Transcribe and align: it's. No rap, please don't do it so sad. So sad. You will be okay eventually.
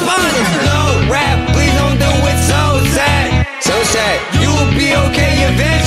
it's. 0.00 0.50
No 0.64 1.10
rap, 1.10 1.38
please 1.54 1.74
don't 1.74 1.98
do 1.98 2.12
it 2.30 2.38
so 2.46 2.62
sad. 2.94 3.46
So 3.60 3.74
sad. 3.82 4.16
You 4.40 4.50
will 4.50 4.72
be 4.76 4.94
okay 5.08 5.44
eventually. 5.46 5.77